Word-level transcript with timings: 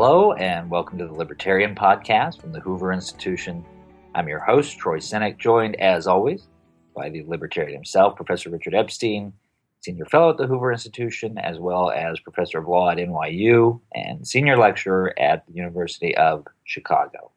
Hello, 0.00 0.32
and 0.34 0.70
welcome 0.70 0.96
to 0.98 1.08
the 1.08 1.12
Libertarian 1.12 1.74
Podcast 1.74 2.40
from 2.40 2.52
the 2.52 2.60
Hoover 2.60 2.92
Institution. 2.92 3.64
I'm 4.14 4.28
your 4.28 4.38
host, 4.38 4.78
Troy 4.78 4.98
Senik, 4.98 5.38
joined 5.38 5.74
as 5.80 6.06
always 6.06 6.46
by 6.94 7.08
the 7.08 7.24
Libertarian 7.24 7.74
himself, 7.74 8.14
Professor 8.14 8.48
Richard 8.48 8.76
Epstein, 8.76 9.32
Senior 9.80 10.04
Fellow 10.04 10.30
at 10.30 10.36
the 10.36 10.46
Hoover 10.46 10.70
Institution, 10.70 11.36
as 11.36 11.58
well 11.58 11.90
as 11.90 12.20
Professor 12.20 12.58
of 12.58 12.68
Law 12.68 12.90
at 12.90 12.98
NYU 12.98 13.80
and 13.92 14.24
Senior 14.24 14.56
Lecturer 14.56 15.18
at 15.18 15.44
the 15.48 15.54
University 15.54 16.16
of 16.16 16.46
Chicago. 16.62 17.32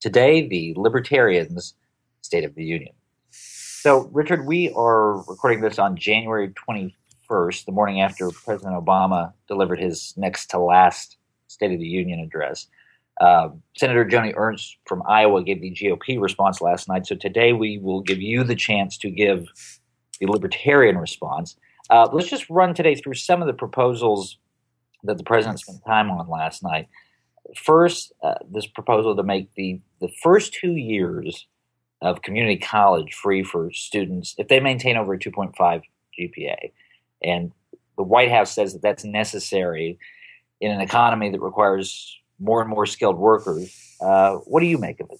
Today, 0.00 0.46
the 0.46 0.74
Libertarians' 0.76 1.74
State 2.20 2.44
of 2.44 2.54
the 2.54 2.64
Union. 2.64 2.94
So, 3.30 4.08
Richard, 4.12 4.46
we 4.46 4.72
are 4.74 5.16
recording 5.24 5.60
this 5.60 5.80
on 5.80 5.96
January 5.96 6.50
21st, 6.50 7.64
the 7.64 7.72
morning 7.72 8.02
after 8.02 8.30
President 8.30 8.76
Obama 8.76 9.32
delivered 9.48 9.80
his 9.80 10.14
next 10.16 10.46
to 10.50 10.60
last 10.60 11.16
State 11.52 11.72
of 11.72 11.78
the 11.78 11.86
Union 11.86 12.20
address. 12.20 12.66
Uh, 13.20 13.50
Senator 13.76 14.04
Joni 14.04 14.32
Ernst 14.36 14.78
from 14.86 15.02
Iowa 15.06 15.42
gave 15.44 15.60
the 15.60 15.70
GOP 15.70 16.20
response 16.20 16.60
last 16.60 16.88
night. 16.88 17.06
So 17.06 17.14
today 17.14 17.52
we 17.52 17.78
will 17.78 18.00
give 18.00 18.20
you 18.20 18.42
the 18.42 18.56
chance 18.56 18.96
to 18.98 19.10
give 19.10 19.46
the 20.18 20.26
Libertarian 20.26 20.98
response. 20.98 21.56
Uh, 21.90 22.08
let's 22.12 22.28
just 22.28 22.48
run 22.48 22.74
today 22.74 22.94
through 22.94 23.14
some 23.14 23.42
of 23.42 23.46
the 23.46 23.52
proposals 23.52 24.38
that 25.04 25.18
the 25.18 25.24
president 25.24 25.60
spent 25.60 25.84
time 25.84 26.10
on 26.10 26.28
last 26.28 26.62
night. 26.62 26.88
First, 27.56 28.12
uh, 28.22 28.34
this 28.50 28.66
proposal 28.66 29.14
to 29.14 29.22
make 29.22 29.52
the, 29.54 29.80
the 30.00 30.08
first 30.22 30.54
two 30.54 30.72
years 30.72 31.46
of 32.00 32.22
community 32.22 32.56
college 32.56 33.12
free 33.14 33.42
for 33.42 33.70
students 33.72 34.34
if 34.38 34.48
they 34.48 34.58
maintain 34.58 34.96
over 34.96 35.14
a 35.14 35.18
2.5 35.18 35.82
GPA. 36.18 36.72
And 37.22 37.52
the 37.96 38.02
White 38.02 38.30
House 38.30 38.54
says 38.54 38.72
that 38.72 38.82
that's 38.82 39.04
necessary 39.04 39.98
in 40.62 40.70
an 40.70 40.80
economy 40.80 41.28
that 41.28 41.40
requires 41.40 42.16
more 42.38 42.60
and 42.60 42.70
more 42.70 42.86
skilled 42.86 43.18
workers. 43.18 43.96
Uh, 44.00 44.36
what 44.46 44.60
do 44.60 44.66
you 44.66 44.78
make 44.78 45.00
of 45.00 45.10
it? 45.10 45.18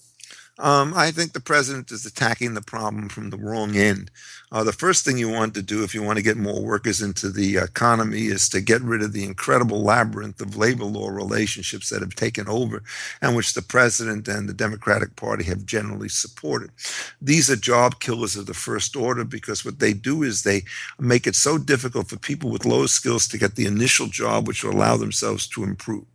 Um, 0.59 0.93
I 0.95 1.09
think 1.09 1.33
the 1.33 1.39
president 1.39 1.91
is 1.91 2.05
attacking 2.05 2.53
the 2.53 2.61
problem 2.61 3.09
from 3.09 3.31
the 3.31 3.37
wrong 3.37 3.75
end. 3.75 4.11
Uh, 4.51 4.63
the 4.63 4.71
first 4.71 5.03
thing 5.03 5.17
you 5.17 5.27
want 5.27 5.55
to 5.55 5.63
do 5.63 5.83
if 5.83 5.95
you 5.95 6.03
want 6.03 6.17
to 6.17 6.23
get 6.23 6.37
more 6.37 6.61
workers 6.61 7.01
into 7.01 7.31
the 7.31 7.57
economy 7.57 8.25
is 8.25 8.47
to 8.49 8.61
get 8.61 8.83
rid 8.83 9.01
of 9.01 9.11
the 9.11 9.23
incredible 9.23 9.81
labyrinth 9.81 10.39
of 10.39 10.55
labor 10.55 10.83
law 10.83 11.09
relationships 11.09 11.89
that 11.89 12.01
have 12.01 12.13
taken 12.13 12.47
over 12.47 12.83
and 13.19 13.35
which 13.35 13.55
the 13.55 13.63
president 13.63 14.27
and 14.27 14.47
the 14.47 14.53
Democratic 14.53 15.15
Party 15.15 15.43
have 15.45 15.65
generally 15.65 16.07
supported. 16.07 16.69
These 17.19 17.49
are 17.49 17.55
job 17.55 17.99
killers 17.99 18.35
of 18.35 18.45
the 18.45 18.53
first 18.53 18.95
order 18.95 19.23
because 19.23 19.65
what 19.65 19.79
they 19.79 19.91
do 19.91 20.21
is 20.21 20.43
they 20.43 20.61
make 20.99 21.25
it 21.25 21.35
so 21.35 21.57
difficult 21.57 22.09
for 22.09 22.17
people 22.19 22.51
with 22.51 22.63
low 22.63 22.85
skills 22.85 23.27
to 23.29 23.39
get 23.39 23.55
the 23.55 23.65
initial 23.65 24.05
job 24.05 24.47
which 24.47 24.63
will 24.63 24.73
allow 24.73 24.97
themselves 24.97 25.47
to 25.47 25.63
improve. 25.63 26.05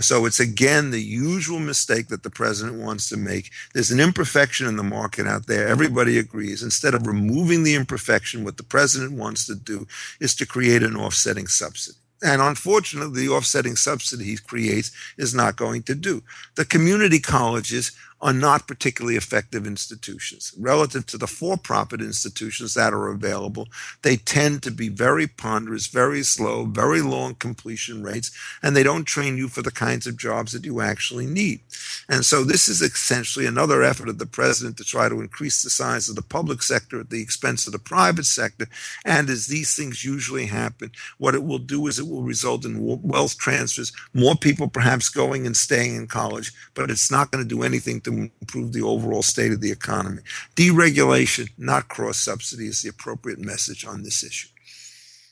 So 0.00 0.26
it's 0.26 0.40
again 0.40 0.90
the 0.90 1.00
usual 1.00 1.60
mistake 1.60 2.08
that 2.08 2.24
the 2.24 2.30
president 2.30 2.82
wants 2.82 3.08
to 3.10 3.16
make. 3.16 3.52
There's 3.72 3.83
there's 3.84 4.00
an 4.00 4.00
imperfection 4.00 4.66
in 4.66 4.76
the 4.76 4.82
market 4.82 5.26
out 5.26 5.46
there. 5.46 5.68
Everybody 5.68 6.18
agrees. 6.18 6.62
Instead 6.62 6.94
of 6.94 7.06
removing 7.06 7.64
the 7.64 7.74
imperfection, 7.74 8.42
what 8.42 8.56
the 8.56 8.62
president 8.62 9.12
wants 9.12 9.46
to 9.46 9.54
do 9.54 9.86
is 10.20 10.34
to 10.36 10.46
create 10.46 10.82
an 10.82 10.96
offsetting 10.96 11.48
subsidy. 11.48 11.98
And 12.22 12.40
unfortunately, 12.40 13.26
the 13.26 13.34
offsetting 13.34 13.76
subsidy 13.76 14.24
he 14.24 14.36
creates 14.38 14.90
is 15.18 15.34
not 15.34 15.56
going 15.56 15.82
to 15.82 15.94
do. 15.94 16.22
The 16.54 16.64
community 16.64 17.20
colleges 17.20 17.92
are 18.24 18.32
not 18.32 18.66
particularly 18.66 19.16
effective 19.16 19.66
institutions. 19.66 20.54
Relative 20.58 21.04
to 21.04 21.18
the 21.18 21.26
for 21.26 21.58
profit 21.58 22.00
institutions 22.00 22.72
that 22.72 22.94
are 22.94 23.08
available, 23.08 23.68
they 24.00 24.16
tend 24.16 24.62
to 24.62 24.70
be 24.70 24.88
very 24.88 25.26
ponderous, 25.26 25.88
very 25.88 26.22
slow, 26.22 26.64
very 26.64 27.02
long 27.02 27.34
completion 27.34 28.02
rates, 28.02 28.30
and 28.62 28.74
they 28.74 28.82
don't 28.82 29.04
train 29.04 29.36
you 29.36 29.46
for 29.46 29.60
the 29.60 29.70
kinds 29.70 30.06
of 30.06 30.16
jobs 30.16 30.52
that 30.52 30.64
you 30.64 30.80
actually 30.80 31.26
need. 31.26 31.60
And 32.08 32.24
so 32.24 32.44
this 32.44 32.66
is 32.66 32.80
essentially 32.80 33.44
another 33.44 33.82
effort 33.82 34.08
of 34.08 34.18
the 34.18 34.24
president 34.24 34.78
to 34.78 34.84
try 34.84 35.10
to 35.10 35.20
increase 35.20 35.62
the 35.62 35.68
size 35.68 36.08
of 36.08 36.16
the 36.16 36.22
public 36.22 36.62
sector 36.62 37.00
at 37.00 37.10
the 37.10 37.20
expense 37.20 37.66
of 37.66 37.74
the 37.74 37.78
private 37.78 38.24
sector. 38.24 38.66
And 39.04 39.28
as 39.28 39.48
these 39.48 39.76
things 39.76 40.02
usually 40.02 40.46
happen, 40.46 40.92
what 41.18 41.34
it 41.34 41.44
will 41.44 41.58
do 41.58 41.86
is 41.88 41.98
it 41.98 42.08
will 42.08 42.22
result 42.22 42.64
in 42.64 42.78
wealth 43.02 43.36
transfers, 43.36 43.92
more 44.14 44.34
people 44.34 44.68
perhaps 44.68 45.10
going 45.10 45.44
and 45.44 45.54
staying 45.54 45.94
in 45.94 46.06
college, 46.06 46.52
but 46.72 46.90
it's 46.90 47.10
not 47.10 47.30
going 47.30 47.44
to 47.44 47.48
do 47.48 47.62
anything 47.62 48.00
to 48.00 48.13
improve 48.40 48.72
the 48.72 48.82
overall 48.82 49.22
state 49.22 49.52
of 49.52 49.60
the 49.60 49.72
economy. 49.72 50.22
Deregulation, 50.56 51.50
not 51.58 51.88
cross 51.88 52.18
subsidy, 52.18 52.66
is 52.66 52.82
the 52.82 52.88
appropriate 52.88 53.38
message 53.38 53.84
on 53.84 54.02
this 54.02 54.24
issue. 54.24 54.48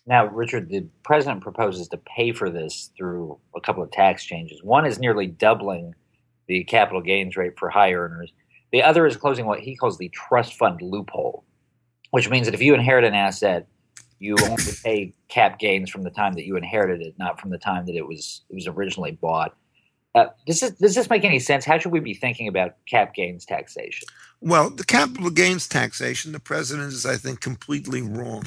Now, 0.06 0.26
Richard, 0.26 0.68
the 0.68 0.86
president 1.04 1.42
proposes 1.42 1.88
to 1.88 1.96
pay 1.96 2.32
for 2.32 2.50
this 2.50 2.90
through 2.96 3.38
a 3.54 3.60
couple 3.60 3.82
of 3.82 3.92
tax 3.92 4.24
changes. 4.24 4.62
One 4.62 4.84
is 4.84 4.98
nearly 4.98 5.26
doubling 5.26 5.94
the 6.48 6.64
capital 6.64 7.00
gains 7.00 7.36
rate 7.36 7.58
for 7.58 7.70
high 7.70 7.92
earners. 7.92 8.32
The 8.72 8.82
other 8.82 9.06
is 9.06 9.16
closing 9.16 9.46
what 9.46 9.60
he 9.60 9.76
calls 9.76 9.98
the 9.98 10.08
trust 10.08 10.54
fund 10.54 10.80
loophole, 10.82 11.44
which 12.10 12.28
means 12.30 12.46
that 12.46 12.54
if 12.54 12.62
you 12.62 12.74
inherit 12.74 13.04
an 13.04 13.14
asset, 13.14 13.68
you 14.18 14.36
only 14.42 14.62
pay 14.82 15.14
cap 15.28 15.58
gains 15.58 15.90
from 15.90 16.04
the 16.04 16.10
time 16.10 16.32
that 16.34 16.46
you 16.46 16.56
inherited 16.56 17.02
it, 17.02 17.14
not 17.18 17.40
from 17.40 17.50
the 17.50 17.58
time 17.58 17.86
that 17.86 17.96
it 17.96 18.06
was 18.06 18.42
it 18.48 18.54
was 18.54 18.66
originally 18.66 19.12
bought. 19.12 19.56
Uh, 20.14 20.26
does, 20.46 20.60
this, 20.60 20.70
does 20.72 20.94
this 20.94 21.08
make 21.08 21.24
any 21.24 21.38
sense? 21.38 21.64
How 21.64 21.78
should 21.78 21.92
we 21.92 22.00
be 22.00 22.14
thinking 22.14 22.46
about 22.46 22.74
cap 22.86 23.14
gains 23.14 23.46
taxation? 23.46 24.08
Well, 24.40 24.70
the 24.70 24.84
capital 24.84 25.30
gains 25.30 25.68
taxation, 25.68 26.32
the 26.32 26.40
president 26.40 26.92
is, 26.92 27.06
I 27.06 27.16
think, 27.16 27.40
completely 27.40 28.02
wrong. 28.02 28.44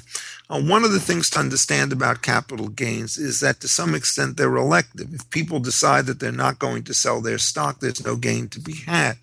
Uh, 0.50 0.62
one 0.62 0.84
of 0.84 0.92
the 0.92 1.00
things 1.00 1.30
to 1.32 1.40
understand 1.40 1.94
about 1.94 2.22
capital 2.22 2.68
gains 2.68 3.18
is 3.18 3.40
that 3.40 3.62
to 3.62 3.68
some 3.68 3.96
extent 3.96 4.36
they're 4.36 4.58
elective. 4.58 5.14
If 5.14 5.30
people 5.30 5.60
decide 5.60 6.06
that 6.06 6.20
they're 6.20 6.32
not 6.32 6.60
going 6.60 6.84
to 6.84 6.94
sell 6.94 7.22
their 7.22 7.38
stock, 7.38 7.80
there's 7.80 8.06
no 8.06 8.18
gain 8.18 8.50
to 8.50 8.60
be 8.60 8.76
had. 8.76 9.20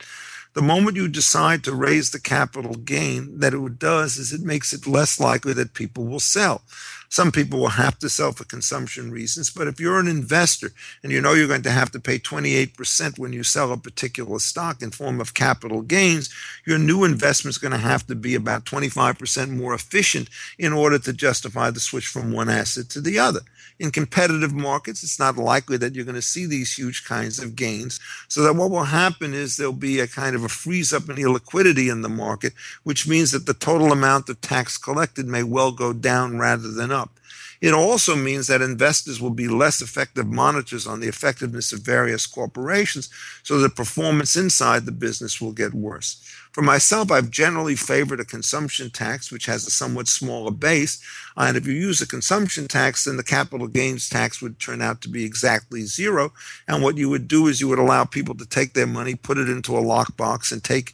The 0.55 0.63
moment 0.63 0.97
you 0.97 1.09
decide 1.09 1.63
to 1.65 1.75
raise 1.75 2.11
the 2.11 2.21
capital 2.21 2.75
gain, 2.75 3.39
that 3.41 3.55
it 3.55 3.79
does 3.79 4.19
is 4.19 4.33
it 4.33 4.43
makes 4.43 4.73
it 4.73 4.87
less 4.87 5.21
likely 5.21 5.53
that 5.55 5.75
people 5.75 6.05
will 6.05 6.21
sell. 6.21 6.63
Some 7.13 7.31
people 7.31 7.59
will 7.61 7.69
have 7.69 7.99
to 7.99 8.09
sell 8.09 8.33
for 8.33 8.45
consumption 8.45 9.11
reasons, 9.11 9.51
but 9.51 9.67
if 9.67 9.79
you're 9.79 10.01
an 10.01 10.09
investor 10.09 10.71
and 11.03 11.13
you 11.13 11.21
know 11.21 11.35
you're 11.35 11.47
going 11.47 11.61
to 11.65 11.71
have 11.71 11.91
to 11.91 12.01
pay 12.01 12.19
28% 12.19 13.19
when 13.19 13.35
you 13.35 13.43
sell 13.43 13.71
a 13.71 13.77
particular 13.77 14.39
stock 14.39 14.81
in 14.81 14.93
form 14.93 15.21
of 15.21 15.35
capital 15.35 15.83
gains, 15.83 16.31
your 16.65 16.79
new 16.79 17.05
investment 17.05 17.55
is 17.55 17.59
going 17.59 17.73
to 17.73 17.77
have 17.77 18.07
to 18.07 18.15
be 18.15 18.35
about 18.35 18.65
25% 18.65 19.51
more 19.51 19.75
efficient 19.75 20.31
in 20.59 20.73
order 20.73 20.99
to 21.01 21.13
justify 21.13 21.69
the 21.69 21.81
switch 21.81 22.07
from 22.07 22.33
one 22.33 22.49
asset 22.49 22.89
to 22.89 23.03
the 23.03 23.19
other. 23.19 23.41
In 23.83 23.91
competitive 23.91 24.55
markets, 24.55 25.03
it's 25.03 25.19
not 25.19 25.37
likely 25.37 25.77
that 25.79 25.93
you're 25.93 26.05
going 26.05 26.15
to 26.15 26.23
see 26.23 26.47
these 26.47 26.73
huge 26.73 27.05
kinds 27.05 27.41
of 27.41 27.57
gains. 27.57 27.99
So 28.29 28.43
that 28.43 28.55
what 28.55 28.71
will 28.71 28.85
happen 28.85 29.35
is 29.35 29.57
there'll 29.57 29.73
be 29.73 29.99
a 29.99 30.07
kind 30.07 30.37
of 30.37 30.45
a 30.45 30.49
freeze 30.49 30.93
up 30.93 31.09
in 31.09 31.17
illiquidity 31.17 31.91
in 31.91 32.03
the 32.03 32.09
market, 32.09 32.53
which 32.85 33.09
means 33.09 33.33
that 33.33 33.47
the 33.47 33.55
total 33.55 33.91
amount 33.91 34.29
of 34.29 34.41
tax 34.41 34.79
collected 34.79 35.27
may 35.27 35.43
well 35.43 35.73
go 35.73 35.93
down 35.93 36.39
rather 36.39 36.71
than 36.71 36.93
up. 36.93 37.19
It 37.63 37.73
also 37.73 38.17
means 38.17 38.49
that 38.49 38.61
investors 38.61 39.21
will 39.21 39.31
be 39.31 39.47
less 39.47 39.81
effective 39.81 40.27
monitors 40.27 40.85
on 40.85 40.99
the 40.99 41.07
effectiveness 41.07 41.73
of 41.73 41.79
various 41.81 42.27
corporations, 42.27 43.09
so 43.45 43.59
the 43.59 43.69
performance 43.71 44.37
inside 44.37 44.85
the 44.85 44.91
business 44.93 45.41
will 45.41 45.53
get 45.53 45.73
worse. 45.73 46.21
For 46.51 46.61
myself, 46.61 47.13
I've 47.13 47.31
generally 47.31 47.77
favored 47.77 48.19
a 48.19 48.25
consumption 48.25 48.91
tax, 48.91 49.31
which 49.31 49.47
has 49.47 49.65
a 49.67 49.71
somewhat 49.71 50.09
smaller 50.09 50.51
base. 50.51 51.03
And 51.37 51.57
if 51.57 51.67
you 51.67 51.73
use 51.73 52.03
a 52.03 52.07
consumption 52.07 52.69
tax, 52.69 53.05
then 53.05 53.17
the 53.17 53.23
capital 53.23 53.69
gains 53.69 54.09
tax 54.09 54.43
would 54.43 54.59
turn 54.59 54.83
out 54.83 55.01
to 55.03 55.09
be 55.09 55.25
exactly 55.25 55.83
zero. 55.83 56.33
And 56.69 56.83
what 56.83 56.99
you 56.99 57.09
would 57.09 57.27
do 57.27 57.47
is 57.47 57.61
you 57.61 57.69
would 57.69 57.79
allow 57.79 58.05
people 58.05 58.35
to 58.35 58.45
take 58.45 58.75
their 58.75 58.89
money, 58.89 59.15
put 59.15 59.39
it 59.39 59.49
into 59.49 59.79
a 59.79 59.83
lockbox, 59.83 60.53
and 60.53 60.63
take 60.63 60.93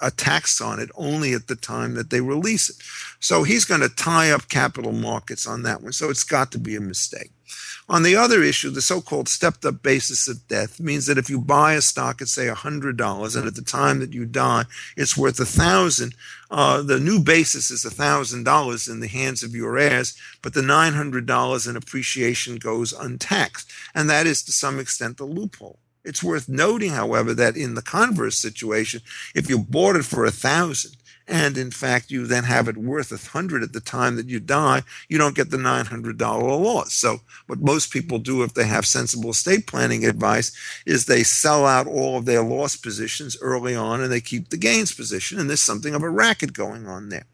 a 0.00 0.10
tax 0.10 0.60
on 0.60 0.80
it 0.80 0.90
only 0.94 1.32
at 1.32 1.46
the 1.46 1.56
time 1.56 1.94
that 1.94 2.10
they 2.10 2.20
release 2.20 2.70
it. 2.70 2.76
So 3.20 3.42
he's 3.42 3.64
going 3.64 3.82
to 3.82 3.88
tie 3.88 4.30
up 4.30 4.48
capital 4.48 4.92
markets 4.92 5.46
on 5.46 5.62
that 5.62 5.82
one. 5.82 5.92
So 5.92 6.10
it's 6.10 6.24
got 6.24 6.52
to 6.52 6.58
be 6.58 6.76
a 6.76 6.80
mistake. 6.80 7.32
On 7.88 8.04
the 8.04 8.14
other 8.14 8.40
issue, 8.40 8.70
the 8.70 8.80
so-called 8.80 9.28
stepped-up 9.28 9.82
basis 9.82 10.28
of 10.28 10.46
death 10.46 10.78
means 10.78 11.06
that 11.06 11.18
if 11.18 11.28
you 11.28 11.40
buy 11.40 11.74
a 11.74 11.80
stock 11.80 12.22
at 12.22 12.28
say 12.28 12.46
$100 12.46 13.36
and 13.36 13.46
at 13.48 13.54
the 13.56 13.62
time 13.62 13.98
that 13.98 14.12
you 14.12 14.26
die 14.26 14.64
it's 14.96 15.16
worth 15.16 15.40
a 15.40 15.44
thousand, 15.44 16.14
uh, 16.52 16.82
the 16.82 17.00
new 17.00 17.18
basis 17.18 17.68
is 17.68 17.84
$1,000 17.84 18.88
in 18.88 19.00
the 19.00 19.08
hands 19.08 19.42
of 19.42 19.56
your 19.56 19.76
heirs, 19.76 20.16
but 20.40 20.54
the 20.54 20.60
$900 20.60 21.68
in 21.68 21.76
appreciation 21.76 22.56
goes 22.56 22.92
untaxed. 22.92 23.68
And 23.92 24.08
that 24.08 24.24
is 24.24 24.44
to 24.44 24.52
some 24.52 24.78
extent 24.78 25.16
the 25.16 25.24
loophole. 25.24 25.80
It's 26.04 26.22
worth 26.22 26.48
noting, 26.48 26.90
however, 26.90 27.34
that 27.34 27.56
in 27.56 27.74
the 27.74 27.82
converse 27.82 28.36
situation, 28.36 29.02
if 29.34 29.50
you 29.50 29.58
bought 29.58 29.96
it 29.96 30.04
for 30.04 30.24
a 30.24 30.30
thousand 30.30 30.96
and 31.30 31.56
in 31.56 31.70
fact 31.70 32.10
you 32.10 32.26
then 32.26 32.44
have 32.44 32.66
it 32.66 32.76
worth 32.76 33.12
a 33.12 33.30
hundred 33.30 33.62
at 33.62 33.72
the 33.72 33.80
time 33.80 34.16
that 34.16 34.28
you 34.28 34.40
die, 34.40 34.82
you 35.08 35.16
don't 35.16 35.36
get 35.36 35.50
the 35.50 35.58
nine 35.58 35.86
hundred 35.86 36.18
dollar 36.18 36.56
loss. 36.56 36.92
So 36.92 37.20
what 37.46 37.60
most 37.60 37.92
people 37.92 38.18
do 38.18 38.42
if 38.42 38.54
they 38.54 38.66
have 38.66 38.84
sensible 38.84 39.30
estate 39.30 39.66
planning 39.66 40.04
advice 40.04 40.52
is 40.84 41.04
they 41.04 41.22
sell 41.22 41.64
out 41.64 41.86
all 41.86 42.18
of 42.18 42.24
their 42.24 42.42
loss 42.42 42.76
positions 42.76 43.36
early 43.40 43.76
on 43.76 44.00
and 44.00 44.10
they 44.10 44.20
keep 44.20 44.48
the 44.48 44.56
gains 44.56 44.92
position. 44.92 45.38
And 45.38 45.48
there's 45.48 45.60
something 45.60 45.94
of 45.94 46.02
a 46.02 46.10
racket 46.10 46.52
going 46.52 46.86
on 46.86 47.10
there. 47.10 47.26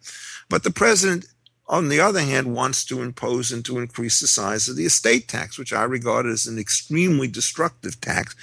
But 0.48 0.62
the 0.62 0.70
president 0.70 1.26
on 1.68 1.88
the 1.88 1.98
other 1.98 2.20
hand, 2.20 2.54
wants 2.54 2.84
to 2.84 3.02
impose 3.02 3.50
and 3.50 3.64
to 3.64 3.78
increase 3.78 4.20
the 4.20 4.28
size 4.28 4.68
of 4.68 4.76
the 4.76 4.86
estate 4.86 5.26
tax, 5.26 5.58
which 5.58 5.72
I 5.72 5.82
regard 5.82 6.26
as 6.26 6.46
an 6.46 6.58
extremely 6.58 7.26
destructive 7.26 8.00
tax. 8.00 8.36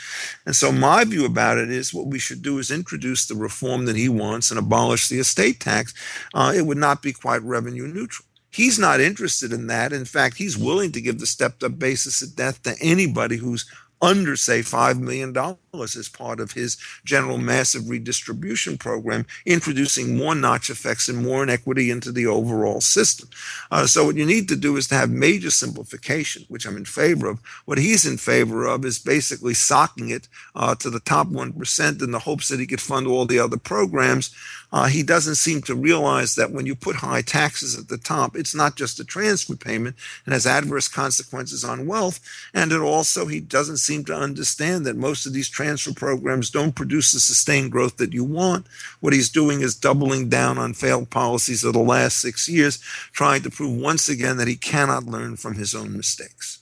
And 0.45 0.55
so 0.55 0.71
my 0.71 1.05
view 1.05 1.25
about 1.25 1.57
it 1.57 1.69
is 1.69 1.93
what 1.93 2.07
we 2.07 2.19
should 2.19 2.41
do 2.41 2.59
is 2.59 2.69
introduce 2.69 3.25
the 3.25 3.35
reform 3.35 3.85
that 3.85 3.95
he 3.95 4.09
wants 4.09 4.51
and 4.51 4.59
abolish 4.59 5.07
the 5.07 5.19
estate 5.19 5.61
tax. 5.61 5.93
Uh, 6.33 6.53
it 6.55 6.65
would 6.65 6.77
not 6.77 7.01
be 7.01 7.13
quite 7.13 7.41
revenue 7.43 7.87
neutral. 7.87 8.25
He's 8.51 8.77
not 8.77 8.99
interested 8.99 9.51
in 9.51 9.67
that. 9.67 9.93
In 9.93 10.05
fact, 10.05 10.37
he's 10.37 10.57
willing 10.57 10.91
to 10.91 11.01
give 11.01 11.19
the 11.19 11.25
stepped 11.25 11.63
up 11.63 11.79
basis 11.79 12.21
of 12.21 12.35
death 12.35 12.61
to 12.63 12.75
anybody 12.81 13.37
who's 13.37 13.65
under, 14.01 14.35
say, 14.35 14.59
$5 14.59 14.99
million 14.99 15.33
as 15.73 16.07
part 16.07 16.39
of 16.39 16.51
his 16.51 16.77
general 17.03 17.39
massive 17.39 17.89
redistribution 17.89 18.77
program, 18.77 19.25
introducing 19.43 20.15
more 20.15 20.35
notch 20.35 20.69
effects 20.69 21.09
and 21.09 21.17
more 21.17 21.41
inequity 21.41 21.89
into 21.89 22.11
the 22.11 22.27
overall 22.27 22.79
system. 22.79 23.27
Uh, 23.71 23.87
so, 23.87 24.05
what 24.05 24.15
you 24.15 24.23
need 24.23 24.47
to 24.47 24.55
do 24.55 24.77
is 24.77 24.87
to 24.87 24.93
have 24.93 25.09
major 25.09 25.49
simplification, 25.49 26.45
which 26.47 26.67
I'm 26.67 26.77
in 26.77 26.85
favor 26.85 27.27
of. 27.27 27.39
What 27.65 27.79
he's 27.79 28.05
in 28.05 28.17
favor 28.17 28.67
of 28.67 28.85
is 28.85 28.99
basically 28.99 29.55
socking 29.55 30.09
it 30.09 30.27
uh, 30.55 30.75
to 30.75 30.91
the 30.91 30.99
top 30.99 31.29
1% 31.29 32.03
in 32.03 32.11
the 32.11 32.19
hopes 32.19 32.49
that 32.49 32.59
he 32.59 32.67
could 32.67 32.81
fund 32.81 33.07
all 33.07 33.25
the 33.25 33.39
other 33.39 33.57
programs. 33.57 34.31
Uh, 34.71 34.85
he 34.85 35.03
doesn't 35.03 35.35
seem 35.35 35.61
to 35.61 35.75
realize 35.75 36.33
that 36.33 36.51
when 36.51 36.65
you 36.65 36.75
put 36.75 36.95
high 36.95 37.21
taxes 37.21 37.77
at 37.77 37.89
the 37.89 37.97
top, 37.97 38.35
it's 38.35 38.55
not 38.55 38.75
just 38.75 38.99
a 38.99 39.05
transfer 39.05 39.55
payment, 39.55 39.95
it 40.25 40.33
has 40.33 40.47
adverse 40.47 40.87
consequences 40.87 41.63
on 41.63 41.85
wealth. 41.85 42.19
And 42.55 42.71
it 42.71 42.79
also, 42.79 43.27
he 43.27 43.39
doesn't 43.39 43.77
seem 43.77 44.03
to 44.05 44.15
understand 44.15 44.85
that 44.85 44.95
most 44.95 45.27
of 45.27 45.33
these 45.33 45.49
transfer 45.63 45.93
programs 45.93 46.49
don't 46.49 46.75
produce 46.75 47.13
the 47.13 47.21
sustained 47.21 47.71
growth 47.71 47.95
that 47.95 48.11
you 48.11 48.23
want. 48.23 48.67
What 48.99 49.13
he's 49.13 49.29
doing 49.29 49.61
is 49.61 49.75
doubling 49.75 50.27
down 50.27 50.57
on 50.57 50.73
failed 50.73 51.09
policies 51.09 51.63
of 51.63 51.71
the 51.71 51.79
last 51.79 52.17
six 52.17 52.49
years, 52.49 52.79
trying 53.13 53.43
to 53.43 53.49
prove 53.49 53.73
once 53.73 54.09
again 54.09 54.35
that 54.37 54.49
he 54.49 54.57
cannot 54.57 55.05
learn 55.05 55.37
from 55.37 55.55
his 55.55 55.73
own 55.73 55.95
mistakes. 55.95 56.59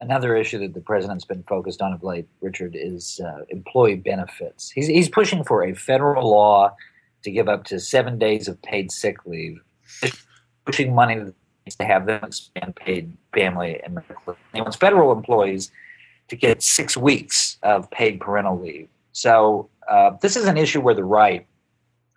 Another 0.00 0.36
issue 0.36 0.60
that 0.60 0.72
the 0.72 0.80
president's 0.80 1.24
been 1.24 1.42
focused 1.42 1.82
on 1.82 1.92
of 1.92 2.04
late, 2.04 2.28
Richard, 2.40 2.76
is 2.76 3.20
uh, 3.24 3.44
employee 3.48 3.96
benefits. 3.96 4.70
He's, 4.70 4.86
he's 4.86 5.08
pushing 5.08 5.42
for 5.42 5.64
a 5.64 5.74
federal 5.74 6.30
law 6.30 6.76
to 7.24 7.30
give 7.32 7.48
up 7.48 7.64
to 7.64 7.80
seven 7.80 8.20
days 8.20 8.46
of 8.46 8.62
paid 8.62 8.92
sick 8.92 9.26
leave, 9.26 9.58
pushing 10.64 10.94
money 10.94 11.16
to 11.16 11.84
have 11.84 12.06
them 12.06 12.22
expand 12.22 12.76
paid 12.76 13.16
family 13.34 13.80
and 13.82 13.94
medical. 13.94 14.36
He 14.54 14.60
wants 14.60 14.76
federal 14.76 15.10
employees 15.10 15.72
to 16.28 16.36
get 16.36 16.62
six 16.62 16.96
weeks 16.96 17.47
of 17.62 17.90
paid 17.90 18.20
parental 18.20 18.58
leave. 18.58 18.88
So 19.12 19.68
uh, 19.88 20.12
this 20.20 20.36
is 20.36 20.46
an 20.46 20.56
issue 20.56 20.80
where 20.80 20.94
the 20.94 21.04
right 21.04 21.46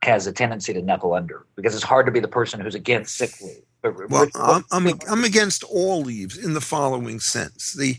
has 0.03 0.27
a 0.27 0.31
tendency 0.31 0.73
to 0.73 0.81
knuckle 0.81 1.13
under 1.13 1.45
because 1.55 1.75
it's 1.75 1.83
hard 1.83 2.05
to 2.07 2.11
be 2.11 2.19
the 2.19 2.27
person 2.27 2.59
who's 2.59 2.75
against 2.75 3.17
sick 3.17 3.31
leave. 3.41 3.63
Well, 3.83 4.27
I'm, 4.35 4.65
I'm, 4.71 4.87
I'm 5.09 5.23
against 5.23 5.63
all 5.63 6.01
leaves 6.01 6.37
in 6.37 6.53
the 6.53 6.61
following 6.61 7.19
sense. 7.19 7.73
The 7.73 7.97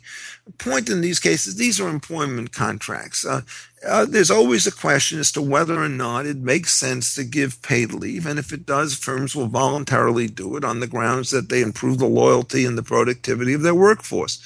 point 0.59 0.89
in 0.91 1.01
these 1.01 1.21
cases, 1.21 1.57
these 1.57 1.81
are 1.81 1.89
employment 1.89 2.53
contracts. 2.53 3.27
Uh, 3.27 3.43
uh, 3.87 4.05
there's 4.05 4.31
always 4.31 4.67
a 4.67 4.73
question 4.73 5.19
as 5.19 5.33
to 5.33 5.43
whether 5.43 5.83
or 5.83 5.89
not 5.89 6.27
it 6.27 6.37
makes 6.37 6.73
sense 6.73 7.15
to 7.15 7.25
give 7.25 7.63
paid 7.63 7.93
leave. 7.93 8.27
And 8.27 8.39
if 8.39 8.53
it 8.53 8.67
does, 8.67 8.95
firms 8.95 9.35
will 9.35 9.49
voluntarily 9.49 10.29
do 10.29 10.57
it 10.57 10.65
on 10.65 10.81
the 10.81 10.87
grounds 10.87 11.31
that 11.31 11.49
they 11.49 11.63
improve 11.63 11.99
the 11.99 12.07
loyalty 12.07 12.65
and 12.65 12.79
the 12.79 12.83
productivity 12.85 13.55
of 13.55 13.63
their 13.63 13.75
workforce. 13.75 14.41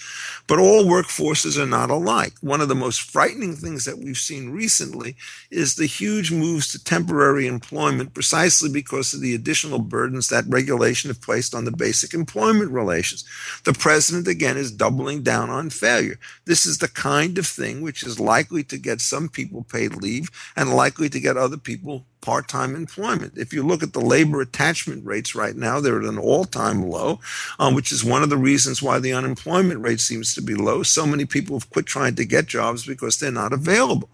But 0.46 0.58
all 0.58 0.86
workforces 0.86 1.58
are 1.58 1.66
not 1.66 1.90
alike. 1.90 2.34
One 2.40 2.62
of 2.62 2.68
the 2.68 2.74
most 2.74 3.02
frightening 3.02 3.56
things 3.56 3.84
that 3.84 3.98
we've 3.98 4.16
seen 4.16 4.50
recently 4.50 5.16
is 5.50 5.74
the 5.74 5.86
huge 5.86 6.32
moves 6.32 6.72
to 6.72 6.82
temporary 6.82 7.46
employment 7.46 8.14
precisely 8.14 8.70
because 8.70 9.12
of 9.12 9.20
the 9.20 9.34
additional 9.34 9.80
burdens 9.80 10.28
that 10.28 10.44
regulation 10.48 11.10
have 11.10 11.20
placed 11.26 11.54
on 11.54 11.64
the 11.64 11.72
basic 11.72 12.14
employment 12.14 12.70
relations. 12.70 13.24
The 13.64 13.72
president, 13.72 14.28
again, 14.28 14.56
is 14.56 14.70
doubling 14.70 15.24
down 15.24 15.50
on 15.50 15.70
failure. 15.70 16.18
This 16.44 16.64
is 16.64 16.78
the 16.78 16.88
kind 16.88 17.36
of 17.36 17.46
thing 17.46 17.82
which 17.82 18.04
is 18.04 18.20
likely 18.20 18.62
to 18.64 18.78
get 18.78 19.00
some 19.00 19.28
people 19.28 19.64
paid 19.64 19.96
leave 19.96 20.30
and 20.54 20.72
likely 20.72 21.08
to 21.08 21.20
get 21.20 21.36
other 21.36 21.56
people 21.58 22.06
part 22.26 22.48
time 22.48 22.74
employment. 22.74 23.34
If 23.36 23.52
you 23.52 23.62
look 23.62 23.84
at 23.84 23.92
the 23.92 24.00
labor 24.00 24.40
attachment 24.40 25.06
rates 25.06 25.36
right 25.36 25.54
now, 25.54 25.78
they're 25.78 26.00
at 26.00 26.08
an 26.08 26.18
all 26.18 26.44
time 26.44 26.82
low, 26.82 27.20
um, 27.60 27.72
which 27.72 27.92
is 27.92 28.04
one 28.04 28.24
of 28.24 28.30
the 28.30 28.36
reasons 28.36 28.82
why 28.82 28.98
the 28.98 29.12
unemployment 29.12 29.80
rate 29.80 30.00
seems 30.00 30.34
to 30.34 30.42
be 30.42 30.56
low. 30.56 30.82
So 30.82 31.06
many 31.06 31.24
people 31.24 31.56
have 31.56 31.70
quit 31.70 31.86
trying 31.86 32.16
to 32.16 32.24
get 32.24 32.46
jobs 32.46 32.84
because 32.84 33.20
they're 33.20 33.30
not 33.30 33.52
available. 33.52 34.10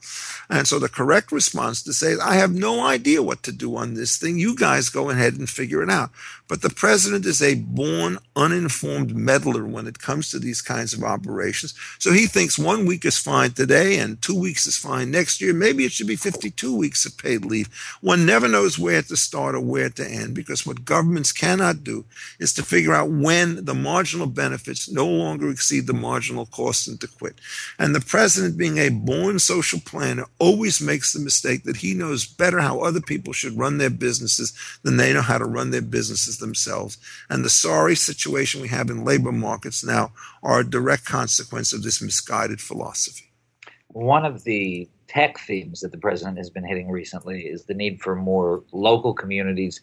And 0.51 0.69
so 0.69 0.79
the 0.79 0.91
correct 0.91 1.33
response 1.33 1.83
to 1.85 1.95
say, 1.95 2.17
I 2.23 2.35
have 2.35 2.53
no 2.53 2.87
idea 2.87 3.23
what 3.23 3.43
to 3.45 3.53
do 3.53 3.77
on 3.77 3.95
this 3.95 4.19
thing. 4.19 4.39
You 4.39 4.55
guys 4.55 4.91
go 4.91 5.09
ahead 5.09 5.39
and 5.39 5.49
figure 5.49 5.83
it 5.83 5.89
out. 5.89 6.11
But 6.49 6.61
the 6.61 6.69
president 6.69 7.25
is 7.25 7.41
a 7.41 7.55
born, 7.55 8.19
uninformed 8.37 9.17
meddler 9.17 9.65
when 9.65 9.87
it 9.87 10.01
comes 10.01 10.31
to 10.31 10.39
these 10.39 10.61
kinds 10.61 10.93
of 10.93 11.03
operations. 11.03 11.73
So 11.99 12.13
he 12.13 12.27
thinks 12.27 12.59
one 12.59 12.85
week 12.85 13.07
is 13.07 13.17
fine 13.17 13.53
today 13.53 13.99
and 13.99 14.21
two 14.21 14.39
weeks 14.39 14.67
is 14.67 14.77
fine 14.77 15.11
next 15.11 15.41
year. 15.41 15.55
Maybe 15.55 15.87
it 15.87 15.93
should 15.93 16.09
be 16.09 16.17
52 16.17 16.77
weeks 16.77 17.07
of 17.07 17.17
paid 17.17 17.47
leave. 17.47 17.71
One 18.03 18.27
never 18.27 18.49
knows 18.49 18.81
where 18.81 19.01
to 19.01 19.17
start 19.17 19.55
or 19.55 19.61
where 19.61 19.89
to 19.89 20.05
end 20.05 20.35
because 20.35 20.67
what 20.67 20.85
governments 20.85 21.31
cannot 21.31 21.85
do 21.85 22.05
is 22.41 22.53
to 22.55 22.65
figure 22.65 22.93
out 22.93 23.11
when 23.11 23.65
the 23.65 23.75
marginal 23.75 24.27
benefits 24.27 24.91
no 24.91 25.07
longer 25.07 25.49
exceed 25.49 25.87
the 25.87 25.93
marginal 25.93 26.47
cost 26.47 26.89
and 26.89 27.01
to 27.01 27.07
quit. 27.07 27.37
And 27.79 27.95
the 27.95 28.01
president, 28.01 28.59
being 28.59 28.79
a 28.79 28.89
born 28.89 29.39
social 29.39 29.79
planner, 29.79 30.25
always 30.41 30.81
makes 30.81 31.13
the 31.13 31.21
mistake 31.21 31.63
that 31.63 31.77
he 31.77 31.95
knows 31.95 32.27
better 32.27 32.59
how 32.59 32.81
other 32.81 33.01
people 33.01 33.33
should 33.33 33.57
run 33.57 33.79
their 33.79 33.89
businesses 33.89 34.53
than 34.83 34.97
they 34.97 35.13
know 35.13 35.23
how 35.23 35.39
to 35.39 35.45
run 35.45 35.71
their 35.71 35.81
businesses 35.81 36.39
themselves. 36.39 36.99
And 37.31 37.45
the 37.45 37.51
sorry 37.51 37.95
situation 37.95 38.61
we 38.61 38.69
have 38.69 38.91
in 38.91 39.05
labor 39.05 39.31
markets 39.31 39.85
now 39.85 40.11
are 40.43 40.59
a 40.59 40.69
direct 40.69 41.05
consequence 41.05 41.73
of 41.73 41.85
this 41.85 42.03
misguided 42.03 42.61
philosophy. 42.61 43.31
One 43.93 44.25
of 44.25 44.43
the 44.43 44.89
tech 45.13 45.39
themes 45.41 45.81
that 45.81 45.93
the 45.93 45.99
president 45.99 46.39
has 46.39 46.51
been 46.51 46.65
hitting 46.65 46.89
recently 46.89 47.43
is 47.43 47.65
the 47.65 47.75
need 47.75 48.01
for 48.01 48.15
more 48.15 48.63
local 48.73 49.13
communities 49.13 49.81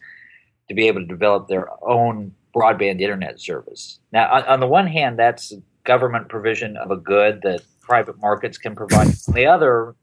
to 0.67 0.73
be 0.73 0.87
able 0.87 1.01
to 1.01 1.07
develop 1.07 1.47
their 1.47 1.67
own 1.83 2.33
broadband 2.55 3.01
internet 3.01 3.39
service. 3.39 3.99
Now, 4.11 4.31
on, 4.31 4.43
on 4.45 4.59
the 4.59 4.67
one 4.67 4.87
hand, 4.87 5.19
that's 5.19 5.53
government 5.83 6.29
provision 6.29 6.77
of 6.77 6.91
a 6.91 6.97
good 6.97 7.41
that 7.43 7.61
private 7.81 8.19
markets 8.19 8.57
can 8.57 8.75
provide. 8.75 9.07
on 9.07 9.33
the 9.33 9.45
other, 9.45 9.95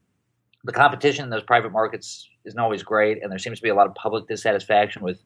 the 0.64 0.72
competition 0.72 1.24
in 1.24 1.30
those 1.30 1.42
private 1.42 1.72
markets 1.72 2.28
isn't 2.44 2.58
always 2.58 2.82
great, 2.82 3.22
and 3.22 3.30
there 3.30 3.38
seems 3.38 3.58
to 3.58 3.62
be 3.62 3.68
a 3.68 3.74
lot 3.74 3.86
of 3.86 3.94
public 3.94 4.28
dissatisfaction 4.28 5.02
with 5.02 5.20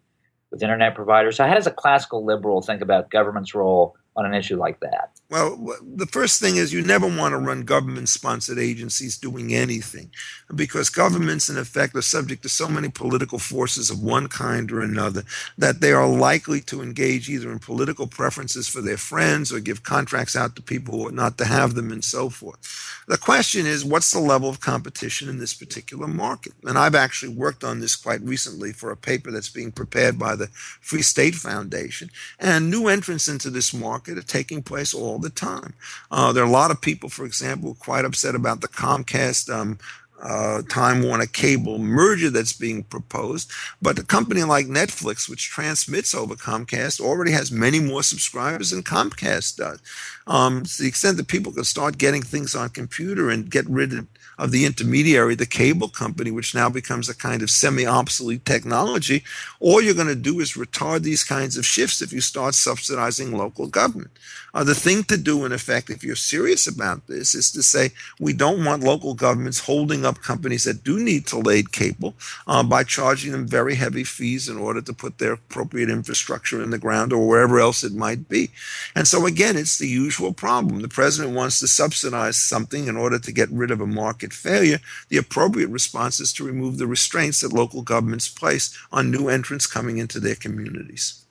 with 0.51 0.63
internet 0.63 0.97
providers. 0.97 1.37
So, 1.37 1.47
how 1.47 1.55
does 1.55 1.67
a 1.67 1.71
classical 1.71 2.25
liberal 2.25 2.61
think 2.61 2.83
about 2.83 3.11
government's 3.11 3.55
role 3.55 3.97
on 4.17 4.27
an 4.27 4.35
issue 4.35 4.57
like 4.57 4.81
that? 4.81 5.11
Well, 5.31 5.77
the 5.81 6.07
first 6.07 6.41
thing 6.41 6.57
is 6.57 6.73
you 6.73 6.83
never 6.83 7.07
want 7.07 7.33
to 7.33 7.39
run 7.39 7.63
government 7.63 8.09
sponsored 8.09 8.59
agencies 8.59 9.17
doing 9.17 9.55
anything 9.55 10.11
because 10.53 10.91
governments, 10.91 11.49
in 11.49 11.57
effect, 11.57 11.95
are 11.95 12.03
subject 12.03 12.43
to 12.43 12.49
so 12.49 12.69
many 12.69 12.89
political 12.89 13.39
forces 13.39 13.91
of 13.91 14.03
one 14.03 14.27
kind 14.27 14.73
or 14.73 14.81
another 14.81 15.23
that 15.57 15.81
they 15.81 15.93
are 15.93 16.09
likely 16.09 16.61
to 16.63 16.83
engage 16.83 17.31
either 17.31 17.53
in 17.53 17.61
political 17.61 18.09
preferences 18.09 18.67
for 18.67 18.81
their 18.81 18.97
friends 18.97 19.53
or 19.53 19.61
give 19.61 19.85
contracts 19.85 20.35
out 20.35 20.57
to 20.57 20.63
people 20.63 20.95
who 20.95 21.07
ought 21.07 21.15
not 21.15 21.39
to 21.39 21.45
have 21.45 21.75
them 21.75 21.93
and 21.93 22.05
so 22.05 22.29
forth. 22.29 22.59
The 23.07 23.19
question 23.19 23.67
is, 23.67 23.85
what's 23.85 24.11
the 24.11 24.19
level 24.19 24.49
of 24.49 24.59
competition 24.59 25.29
in 25.29 25.39
this 25.39 25.55
particular 25.55 26.09
market? 26.09 26.55
And 26.65 26.77
I've 26.77 26.97
actually 26.97 27.35
worked 27.35 27.63
on 27.63 27.79
this 27.79 27.95
quite 27.95 28.21
recently 28.23 28.73
for 28.73 28.91
a 28.91 28.97
paper 28.97 29.31
that's 29.31 29.49
being 29.49 29.71
prepared 29.71 30.19
by 30.19 30.35
the 30.35 30.49
Free 30.49 31.03
State 31.03 31.37
Foundation. 31.37 32.11
And 32.41 32.69
new 32.69 32.89
entrants 32.89 33.29
into 33.29 33.51
this 33.51 33.73
market 33.73 34.00
are 34.09 34.23
taking 34.23 34.63
place 34.63 34.95
all 34.95 35.19
the 35.19 35.31
time. 35.31 35.75
Uh, 36.11 36.33
there 36.33 36.43
are 36.43 36.49
a 36.49 36.51
lot 36.51 36.71
of 36.71 36.81
people, 36.81 37.09
for 37.09 37.25
example, 37.25 37.77
quite 37.79 38.05
upset 38.05 38.35
about 38.35 38.61
the 38.61 38.69
Comcast 38.69 39.53
um, 39.53 39.79
uh, 40.23 40.63
Time 40.69 41.03
Warner 41.03 41.27
Cable 41.27 41.79
merger 41.79 42.31
that's 42.31 42.53
being 42.53 42.85
proposed. 42.85 43.51
But 43.81 43.99
a 43.99 44.05
company 44.05 44.43
like 44.43 44.67
Netflix, 44.67 45.29
which 45.29 45.51
transmits 45.51 46.15
over 46.15 46.35
Comcast, 46.35 47.01
already 47.01 47.33
has 47.33 47.51
many 47.51 47.81
more 47.81 48.03
subscribers 48.03 48.71
than 48.71 48.83
Comcast 48.83 49.57
does. 49.57 49.81
Um, 50.27 50.65
to 50.65 50.83
the 50.83 50.89
extent 50.89 51.17
that 51.17 51.29
people 51.29 51.53
can 51.53 51.65
start 51.65 51.99
getting 51.99 52.23
things 52.23 52.55
on 52.55 52.69
computer 52.71 53.31
and 53.31 53.51
get 53.51 53.69
rid 53.69 53.93
of 53.93 54.07
of 54.41 54.53
the 54.53 54.65
intermediary, 54.65 55.35
the 55.35 55.45
cable 55.45 55.89
company, 55.89 56.31
which 56.31 56.55
now 56.55 56.71
becomes 56.71 57.09
a 57.09 57.15
kind 57.15 57.43
of 57.43 57.51
semi 57.51 57.85
obsolete 57.85 58.45
technology, 58.47 59.23
all 59.61 59.83
you're 59.83 59.95
going 59.95 60.07
to 60.09 60.15
do 60.15 60.41
is 60.41 60.55
retard 60.55 61.03
these 61.03 61.23
kinds 61.23 61.59
of 61.59 61.67
shifts 61.67 62.01
if 62.01 62.11
you 62.11 62.23
start 62.23 62.55
subsidizing 62.55 63.37
local 63.37 63.67
government. 63.67 64.11
Uh, 64.55 64.65
the 64.65 64.75
thing 64.75 65.05
to 65.05 65.17
do, 65.17 65.45
in 65.45 65.53
effect, 65.53 65.91
if 65.91 66.03
you're 66.03 66.17
serious 66.17 66.67
about 66.67 67.07
this, 67.07 67.35
is 67.35 67.53
to 67.53 67.63
say 67.63 67.91
we 68.19 68.33
don't 68.33 68.65
want 68.65 68.83
local 68.83 69.15
governments 69.15 69.61
holding 69.61 70.07
up 70.07 70.10
companies 70.15 70.65
that 70.65 70.85
do 70.85 70.99
need 70.99 71.27
to 71.27 71.39
lay 71.39 71.63
cable 71.63 72.15
uh, 72.47 72.63
by 72.63 72.85
charging 72.85 73.33
them 73.33 73.47
very 73.47 73.75
heavy 73.75 74.05
fees 74.05 74.49
in 74.49 74.57
order 74.57 74.81
to 74.81 74.93
put 74.93 75.19
their 75.19 75.35
appropriate 75.35 75.91
infrastructure 75.91 76.63
in 76.63 76.71
the 76.71 76.79
ground 76.79 77.13
or 77.13 77.27
wherever 77.29 77.61
else 77.61 77.85
it 77.85 77.93
might 77.93 78.29
be. 78.29 78.51
And 78.95 79.07
so, 79.07 79.27
again, 79.27 79.57
it's 79.57 79.79
the 79.79 79.89
usual 79.89 80.33
problem. 80.33 80.83
The 80.83 80.89
president 80.89 81.35
wants 81.35 81.61
to 81.61 81.69
subsidize 81.69 82.37
something 82.37 82.87
in 82.87 82.97
order 82.97 83.19
to 83.19 83.33
get 83.33 83.51
rid 83.51 83.71
of 83.71 83.81
a 83.81 83.87
market 83.87 84.21
market 84.21 84.33
failure, 84.33 84.81
the 85.09 85.17
appropriate 85.17 85.71
response 85.71 86.21
is 86.21 86.33
to 86.35 86.45
remove 86.45 86.79
the 86.79 86.87
restraints 86.87 87.41
that 87.41 87.53
local 87.53 87.83
governments 87.83 88.29
place 88.29 88.77
on 88.93 89.11
new 89.11 89.29
entrants 89.29 89.67
coming 89.67 89.99
into 89.99 90.21
their 90.21 90.35
communities. 90.35 91.25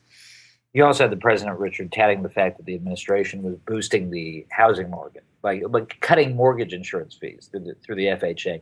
You 0.73 0.85
also 0.85 1.03
had 1.03 1.11
the 1.11 1.17
president, 1.17 1.59
Richard, 1.59 1.91
touting 1.91 2.23
the 2.23 2.29
fact 2.29 2.57
that 2.57 2.65
the 2.65 2.75
administration 2.75 3.41
was 3.41 3.55
boosting 3.67 4.11
the 4.11 4.45
housing 4.51 4.89
market, 4.89 5.23
by, 5.41 5.59
by 5.59 5.81
cutting 6.01 6.35
mortgage 6.35 6.73
insurance 6.73 7.17
fees 7.19 7.49
through 7.51 7.61
the, 7.61 7.75
through 7.85 7.95
the 7.95 8.05
FHA. 8.05 8.61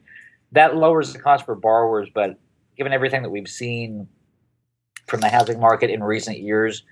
That 0.51 0.75
lowers 0.75 1.13
the 1.13 1.19
cost 1.19 1.45
for 1.45 1.55
borrowers, 1.55 2.09
but 2.13 2.39
given 2.77 2.93
everything 2.93 3.23
that 3.23 3.29
we've 3.29 3.47
seen 3.47 4.07
from 5.07 5.19
the 5.21 5.29
housing 5.29 5.59
market 5.59 5.89
in 5.89 6.03
recent 6.03 6.39
years, 6.39 6.83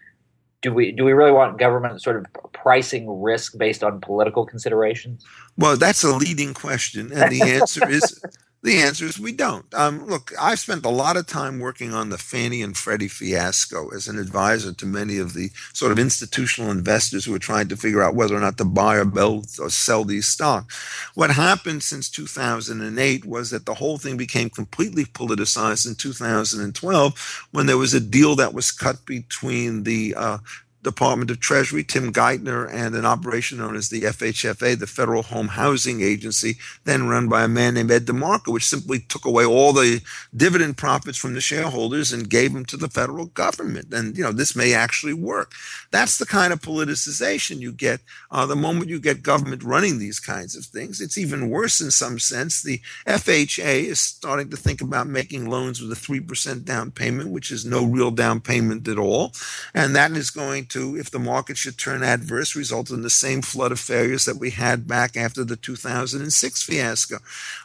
do 0.62 0.74
we 0.74 0.92
do 0.92 1.04
we 1.04 1.14
really 1.14 1.32
want 1.32 1.60
government 1.60 2.02
sort 2.02 2.18
of 2.18 2.26
pricing 2.54 3.22
risk 3.22 3.58
based 3.58 3.84
on 3.84 4.02
political 4.02 4.46
considerations? 4.46 5.24
Well, 5.58 5.78
that's 5.78 6.04
a 6.04 6.16
leading 6.16 6.54
question, 6.54 7.12
and 7.14 7.32
the 7.32 7.42
answer 7.44 7.88
is 7.88 8.22
the 8.66 8.80
answer 8.80 9.06
is 9.06 9.20
we 9.20 9.32
don't. 9.32 9.72
Um, 9.76 10.08
look, 10.08 10.34
I've 10.42 10.60
spent 10.60 10.86
a 10.86 10.90
lot 10.90 11.18
of 11.18 11.28
time 11.28 11.60
working 11.60 11.94
on 11.94 12.10
the 12.10 12.18
Fannie 12.18 12.64
and 12.64 12.76
Freddie 12.76 13.08
fiasco 13.08 13.90
as 13.90 14.08
an 14.08 14.18
advisor 14.18 14.74
to 14.74 14.86
many 14.88 15.20
of 15.20 15.34
the 15.34 15.52
sort 15.72 15.92
of 15.92 16.00
institutional 16.00 16.72
investors 16.72 17.26
who 17.26 17.36
are 17.36 17.40
trying 17.40 17.68
to 17.68 17.78
figure 17.78 18.02
out 18.02 18.16
whether 18.16 18.36
or 18.36 18.40
not 18.40 18.58
to 18.58 18.66
buy 18.66 18.96
or 18.96 19.06
build 19.06 19.48
or 19.60 19.70
sell 19.70 20.04
these 20.04 20.28
stocks. 20.28 20.76
What 21.14 21.30
happened 21.30 21.84
since 21.84 22.10
2008 22.10 23.26
was 23.26 23.52
that 23.52 23.68
the 23.68 23.76
whole 23.76 24.00
thing 24.00 24.18
became 24.18 24.50
completely 24.50 25.06
politicized 25.06 25.88
in 25.88 25.94
2012 25.94 27.48
when 27.52 27.68
there 27.68 27.78
was 27.78 27.94
a 27.94 28.00
deal 28.00 28.36
that 28.36 28.56
was 28.56 28.72
cut 28.72 29.06
between 29.06 29.84
the 29.84 30.16
uh, 30.18 30.40
Department 30.86 31.30
of 31.30 31.42
Treasury, 31.42 31.84
Tim 31.84 32.14
Geithner, 32.14 32.72
and 32.72 32.96
an 32.96 33.06
operation 33.06 33.58
known 33.58 33.76
as 33.76 33.90
the 33.90 34.04
FHFA, 34.04 34.80
the 34.80 34.88
Federal 34.88 35.24
Home 35.24 35.50
Housing 35.50 36.02
Agency, 36.02 36.58
then 36.86 37.10
run 37.10 37.28
by 37.28 37.44
a 37.44 37.50
man 37.50 37.74
named 37.74 37.92
Ed 37.92 38.06
DeMarco, 38.06 38.54
which 38.54 38.66
simply 38.66 39.00
took 39.00 39.26
away 39.26 39.44
all 39.44 39.74
the 39.74 40.02
dividend 40.36 40.78
profits 40.78 41.18
from 41.18 41.34
the 41.34 41.42
shareholders 41.42 42.14
and 42.14 42.30
gave 42.30 42.54
them 42.54 42.64
to 42.66 42.78
the 42.78 42.88
federal 42.88 43.26
government. 43.26 43.94
And, 43.94 44.18
you 44.18 44.24
know, 44.24 44.32
this 44.32 44.56
may 44.56 44.74
actually 44.74 45.14
work. 45.14 45.52
That's 45.92 46.18
the 46.18 46.26
kind 46.26 46.54
of 46.54 46.62
politicization 46.62 47.60
you 47.60 47.72
get 47.72 48.00
uh, 48.32 48.46
the 48.46 48.56
moment 48.56 48.90
you 48.90 49.00
get 49.00 49.24
government 49.24 49.64
running 49.64 49.98
these 49.98 50.20
kinds 50.20 50.56
of 50.56 50.66
things. 50.66 51.02
It's 51.02 51.18
even 51.18 51.50
worse 51.50 51.82
in 51.82 51.90
some 51.90 52.20
sense. 52.20 52.62
The 52.62 52.80
FHA 53.08 53.86
is 53.86 54.00
starting 54.00 54.50
to 54.50 54.58
think 54.58 54.82
about 54.82 55.08
making 55.08 55.50
loans 55.50 55.82
with 55.82 55.92
a 55.92 55.96
3% 55.96 56.64
down 56.64 56.92
payment, 56.92 57.32
which 57.32 57.52
is 57.52 57.66
no 57.66 57.84
real 57.84 58.12
down 58.12 58.42
payment 58.42 58.88
at 58.88 58.98
all. 58.98 59.34
And 59.74 59.96
that 59.96 60.12
is 60.12 60.30
going 60.30 60.66
to 60.68 60.75
to, 60.76 60.98
if 60.98 61.10
the 61.10 61.20
market 61.20 61.58
should 61.58 61.78
turn 61.78 62.04
adverse, 62.04 62.54
result 62.54 62.90
in 62.92 63.02
the 63.02 63.10
same 63.10 63.42
flood 63.42 63.72
of 63.72 63.80
failures 63.80 64.26
that 64.26 64.36
we 64.36 64.50
had 64.52 64.88
back 64.88 65.16
after 65.16 65.46
the 65.46 65.56
2006 65.56 66.64
fiasco. 66.64 67.20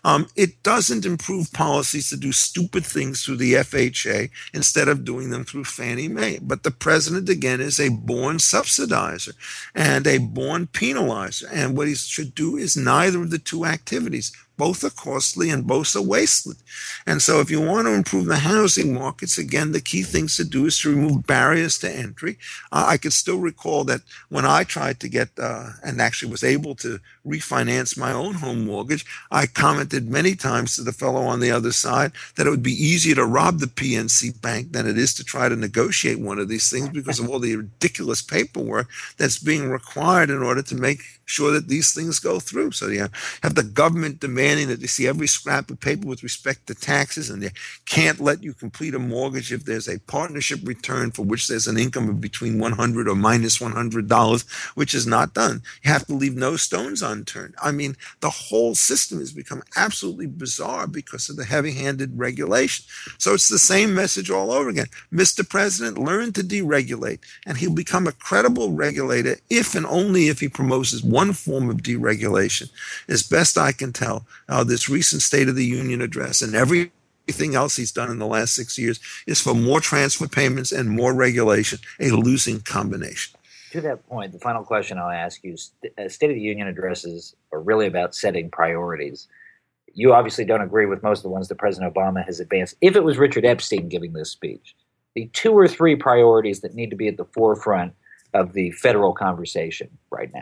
Um, 0.05 0.29
it 0.37 0.63
doesn't 0.63 1.05
improve 1.05 1.53
policies 1.53 2.09
to 2.11 2.17
do 2.17 2.31
stupid 2.31 2.87
things 2.87 3.25
through 3.25 3.39
the 3.39 3.55
FHA 3.55 4.31
instead 4.55 4.87
of 4.87 5.05
doing 5.05 5.31
them 5.31 5.45
through 5.45 5.65
Fannie 5.65 6.07
Mae. 6.07 6.39
But 6.41 6.63
the 6.63 6.71
president, 6.71 7.29
again, 7.29 7.61
is 7.61 7.81
a 7.81 7.89
born 7.89 8.37
subsidizer 8.37 9.35
and 9.75 10.07
a 10.07 10.19
born 10.19 10.69
penalizer. 10.69 11.49
And 11.53 11.77
what 11.77 11.89
he 11.89 11.97
should 11.97 12.37
do 12.37 12.57
is 12.57 12.77
neither 12.77 13.23
of 13.23 13.31
the 13.31 13.41
two 13.41 13.65
activities 13.65 14.31
both 14.61 14.85
are 14.85 14.91
costly 14.91 15.49
and 15.49 15.67
both 15.67 15.97
are 15.97 16.03
wasteful. 16.03 16.53
And 17.07 17.23
so, 17.23 17.41
if 17.41 17.51
you 17.51 17.63
want 17.63 17.87
to 17.87 17.95
improve 17.95 18.27
the 18.27 18.37
housing 18.53 18.93
markets, 18.93 19.39
again, 19.39 19.73
the 19.73 19.81
key 19.81 20.03
things 20.03 20.37
to 20.37 20.45
do 20.45 20.67
is 20.67 20.79
to 20.81 20.95
remove 20.95 21.27
barriers 21.27 21.79
to 21.79 21.91
entry. 21.91 22.37
Uh, 22.71 22.85
I 22.87 22.99
could 22.99 23.15
still 23.15 23.39
recall 23.39 23.85
that 23.85 24.03
when 24.29 24.45
I 24.45 24.65
tried 24.65 25.01
to 25.01 25.09
get 25.09 25.31
uh, 25.39 25.71
and 25.83 25.99
actually 25.99 26.31
was 26.31 26.45
able 26.45 26.75
to 26.77 27.01
refinance 27.27 27.97
my 27.97 28.13
own 28.13 28.35
home 28.35 28.67
mortgage, 28.67 29.07
I 29.31 29.47
commented 29.47 30.11
many 30.11 30.35
times 30.35 30.77
to 30.77 30.83
the 30.83 30.93
fellow 30.93 31.23
on 31.23 31.41
the 31.41 31.51
other 31.51 31.73
side 31.73 32.13
that 32.37 32.47
it 32.47 32.51
would 32.51 32.63
be 32.63 32.85
easier 32.91 33.15
to 33.15 33.25
rob 33.25 33.61
the 33.61 33.67
PNC 33.67 34.43
bank 34.43 34.73
than 34.73 34.87
it 34.87 34.99
is 34.99 35.15
to 35.15 35.25
try 35.25 35.49
to 35.49 35.57
negotiate 35.57 36.21
one 36.21 36.39
of 36.39 36.49
these 36.49 36.71
things 36.71 36.91
because 36.91 37.19
of 37.19 37.31
all 37.31 37.39
the 37.39 37.57
ridiculous 37.57 38.21
paperwork 38.21 38.89
that's 39.17 39.39
being 39.39 39.71
required 39.71 40.29
in 40.29 40.43
order 40.43 40.63
to 40.63 40.75
make 40.75 41.01
sure 41.31 41.53
that 41.53 41.69
these 41.69 41.95
things 41.95 42.19
go 42.19 42.41
through. 42.41 42.73
So 42.73 42.89
you 42.89 43.09
have 43.43 43.55
the 43.55 43.63
government 43.63 44.21
demanding 44.51 44.69
that 44.69 44.81
they 44.81 44.87
see 44.87 45.07
every 45.07 45.27
scrap 45.27 45.71
of 45.71 45.81
paper 45.81 46.07
with 46.07 46.23
respect 46.23 46.67
to 46.67 46.75
taxes, 46.75 47.31
and 47.31 47.43
they 47.43 47.51
can't 47.87 48.21
let 48.21 48.43
you 48.43 48.53
complete 48.53 48.95
a 48.95 48.99
mortgage 48.99 49.53
if 49.53 49.65
there's 49.65 49.89
a 49.89 50.01
partnership 50.01 50.61
return 50.65 51.11
for 51.11 51.25
which 51.25 51.47
there's 51.47 51.67
an 51.67 51.79
income 51.79 52.09
of 52.09 52.21
between 52.21 52.59
100 52.59 53.09
or 53.09 53.15
minus 53.15 53.61
100 53.61 54.09
dollars, 54.09 54.43
which 54.75 54.95
is 54.95 55.07
not 55.07 55.35
done. 55.35 55.63
You 55.83 55.93
have 55.93 56.07
to 56.07 56.15
leave 56.15 56.37
no 56.37 56.57
stones 56.57 57.03
unturned. 57.03 57.55
I 57.63 57.71
mean, 57.71 57.97
the 58.21 58.31
whole 58.31 58.75
system 58.75 59.19
has 59.21 59.33
become 59.33 59.63
absolutely 59.77 60.27
bizarre 60.27 60.87
because 60.87 61.29
of 61.29 61.37
the 61.37 61.45
heavy-handed 61.45 62.19
regulation. 62.19 62.85
So 63.19 63.35
it's 63.35 63.49
the 63.49 63.59
same 63.59 63.95
message 63.95 64.31
all 64.31 64.51
over 64.51 64.69
again. 64.69 64.89
Mr. 65.13 65.49
President, 65.49 65.99
learn 65.99 66.33
to 66.33 66.43
deregulate, 66.43 67.21
and 67.47 67.59
he'll 67.59 67.75
become 67.75 68.07
a 68.07 68.13
credible 68.13 68.73
regulator 68.73 69.37
if 69.49 69.75
and 69.75 69.87
only 69.87 70.29
if 70.29 70.41
he 70.41 70.49
promotes 70.49 71.03
one 71.03 71.33
form 71.33 71.71
of 71.71 71.79
deregulation. 71.79 72.71
As 73.09 73.23
best 73.23 73.57
I 73.57 73.73
can 73.73 73.93
tell, 73.93 74.27
uh, 74.49 74.65
this 74.65 74.89
recent 74.89 75.23
State 75.23 75.49
of 75.49 75.57
the 75.57 75.65
Union 75.65 76.01
address 76.01 76.43
and 76.43 76.55
everything 76.55 77.55
else 77.55 77.77
he's 77.77 77.93
done 77.93 78.11
in 78.11 78.19
the 78.19 78.27
last 78.27 78.55
six 78.55 78.79
years 78.79 79.01
is 79.27 79.41
for 79.41 79.55
more 79.55 79.81
transfer 79.81 80.29
payments 80.29 80.73
and 80.73 80.91
more 80.91 81.15
regulation, 81.15 81.79
a 81.99 82.11
losing 82.11 82.61
combination. 82.61 83.39
To 83.73 83.81
that 83.83 84.07
point, 84.09 84.33
the 84.33 84.39
final 84.41 84.65
question 84.65 84.99
I'll 84.99 85.11
ask 85.11 85.45
you 85.45 85.57
uh, 85.97 86.09
State 86.09 86.31
of 86.31 86.35
the 86.35 86.43
Union 86.43 86.67
addresses 86.67 87.37
are 87.53 87.61
really 87.61 87.87
about 87.87 88.15
setting 88.15 88.51
priorities. 88.51 89.29
You 89.93 90.13
obviously 90.13 90.45
don't 90.45 90.61
agree 90.61 90.87
with 90.87 91.03
most 91.03 91.21
of 91.21 91.23
the 91.25 91.29
ones 91.29 91.49
that 91.49 91.59
President 91.59 91.93
Obama 91.93 92.25
has 92.25 92.41
advanced. 92.41 92.75
If 92.81 92.97
it 92.97 93.05
was 93.05 93.19
Richard 93.19 93.45
Epstein 93.45 93.89
giving 93.89 94.13
this 94.13 94.31
speech, 94.31 94.75
the 95.15 95.27
two 95.33 95.53
or 95.53 95.69
three 95.69 95.97
priorities 95.97 96.61
that 96.61 96.75
need 96.75 96.91
to 96.91 96.97
be 96.97 97.09
at 97.09 97.17
the 97.17 97.25
forefront 97.25 97.93
of 98.35 98.53
the 98.53 98.71
federal 98.73 99.13
conversation 99.13 99.89
right 100.11 100.33
now. 100.33 100.41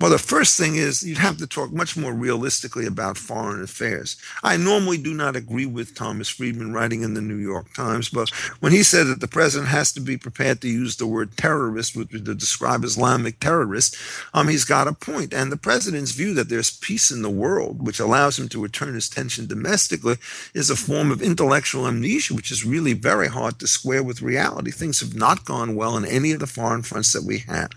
Well, 0.00 0.10
the 0.10 0.18
first 0.18 0.58
thing 0.58 0.76
is 0.76 1.02
you'd 1.02 1.18
have 1.18 1.36
to 1.38 1.46
talk 1.46 1.72
much 1.72 1.94
more 1.94 2.14
realistically 2.14 2.86
about 2.86 3.18
foreign 3.18 3.62
affairs. 3.62 4.16
I 4.42 4.56
normally 4.56 4.96
do 4.96 5.12
not 5.12 5.36
agree 5.36 5.66
with 5.66 5.94
Thomas 5.94 6.30
Friedman 6.30 6.72
writing 6.72 7.02
in 7.02 7.12
the 7.12 7.20
New 7.20 7.36
York 7.36 7.74
Times, 7.74 8.08
but 8.08 8.30
when 8.60 8.72
he 8.72 8.82
said 8.82 9.08
that 9.08 9.20
the 9.20 9.28
president 9.28 9.68
has 9.68 9.92
to 9.92 10.00
be 10.00 10.16
prepared 10.16 10.62
to 10.62 10.68
use 10.68 10.96
the 10.96 11.06
word 11.06 11.36
terrorist 11.36 11.92
to 11.92 12.34
describe 12.34 12.82
Islamic 12.82 13.40
terrorists, 13.40 14.24
um, 14.32 14.48
he's 14.48 14.64
got 14.64 14.88
a 14.88 14.94
point. 14.94 15.34
And 15.34 15.52
the 15.52 15.58
president's 15.58 16.12
view 16.12 16.32
that 16.32 16.48
there's 16.48 16.78
peace 16.78 17.10
in 17.10 17.20
the 17.20 17.28
world, 17.28 17.86
which 17.86 18.00
allows 18.00 18.38
him 18.38 18.48
to 18.50 18.62
return 18.62 18.94
his 18.94 19.06
attention 19.06 19.48
domestically, 19.48 20.16
is 20.54 20.70
a 20.70 20.76
form 20.76 21.10
of 21.10 21.20
intellectual 21.20 21.86
amnesia, 21.86 22.32
which 22.32 22.50
is 22.50 22.64
really 22.64 22.94
very 22.94 23.28
hard 23.28 23.58
to 23.58 23.66
square 23.66 24.02
with 24.02 24.22
reality. 24.22 24.70
Things 24.70 25.00
have 25.00 25.14
not 25.14 25.44
gone 25.44 25.76
well 25.76 25.98
in 25.98 26.06
any 26.06 26.32
of 26.32 26.40
the 26.40 26.46
foreign 26.46 26.80
fronts 26.80 27.12
that 27.12 27.24
we 27.24 27.40
have. 27.40 27.70